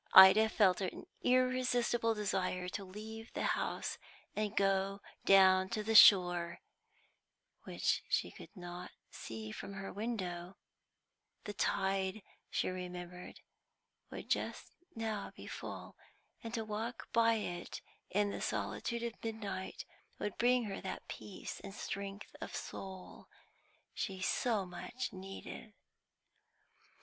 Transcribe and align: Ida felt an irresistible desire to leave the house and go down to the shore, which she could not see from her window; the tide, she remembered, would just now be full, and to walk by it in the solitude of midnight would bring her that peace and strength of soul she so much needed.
Ida 0.15 0.49
felt 0.49 0.81
an 0.81 1.05
irresistible 1.21 2.15
desire 2.15 2.67
to 2.69 2.83
leave 2.83 3.31
the 3.33 3.43
house 3.43 3.99
and 4.35 4.57
go 4.57 4.99
down 5.25 5.69
to 5.69 5.83
the 5.83 5.93
shore, 5.93 6.57
which 7.65 8.01
she 8.09 8.31
could 8.31 8.49
not 8.55 8.89
see 9.11 9.51
from 9.51 9.73
her 9.75 9.93
window; 9.93 10.57
the 11.43 11.53
tide, 11.53 12.23
she 12.49 12.67
remembered, 12.67 13.41
would 14.09 14.27
just 14.27 14.71
now 14.95 15.31
be 15.35 15.45
full, 15.45 15.95
and 16.43 16.51
to 16.55 16.65
walk 16.65 17.07
by 17.13 17.35
it 17.35 17.79
in 18.09 18.31
the 18.31 18.41
solitude 18.41 19.03
of 19.03 19.13
midnight 19.23 19.85
would 20.17 20.35
bring 20.35 20.63
her 20.63 20.81
that 20.81 21.07
peace 21.07 21.59
and 21.59 21.75
strength 21.75 22.35
of 22.41 22.55
soul 22.55 23.27
she 23.93 24.19
so 24.19 24.65
much 24.65 25.13
needed. 25.13 25.73